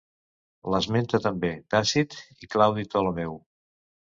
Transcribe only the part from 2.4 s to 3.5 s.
i Claudi Ptolemeu.